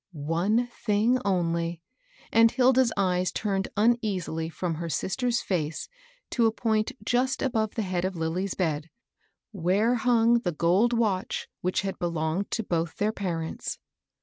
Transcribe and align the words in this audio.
One 0.13 0.65
thing 0.65 1.19
only; 1.23 1.83
and 2.31 2.49
Hilda's 2.49 2.91
eyes 2.97 3.31
turned 3.31 3.67
uneasily 3.77 4.49
from, 4.49 4.73
her 4.73 4.89
sister's 4.89 5.41
&ce 5.43 5.89
to 6.31 6.47
a 6.47 6.51
point 6.51 6.93
just 7.05 7.43
above 7.43 7.75
the 7.75 7.83
head 7.83 8.03
of 8.03 8.15
Lilly's 8.15 8.55
bed, 8.55 8.89
where 9.51 9.93
hung 9.93 10.39
the 10.39 10.53
gold 10.53 10.91
watch 10.91 11.47
which 11.61 11.81
had 11.81 11.99
belonged 11.99 12.49
to 12.49 12.63
both 12.63 12.95
their 12.97 13.11
parents. 13.11 13.77